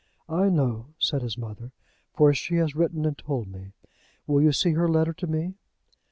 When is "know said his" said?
0.49-1.37